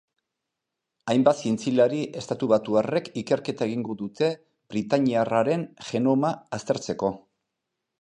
Hainbat 1.11 1.41
zientzialari 1.43 1.99
estatubatuarrek 2.21 3.11
ikerketa 3.23 3.69
egingo 3.71 3.99
dute 4.01 4.33
britainiarraren 4.75 5.71
genoma 5.93 6.37
aztertzeko. 6.61 7.17